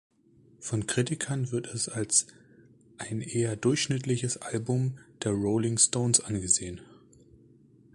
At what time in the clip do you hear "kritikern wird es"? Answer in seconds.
0.87-1.87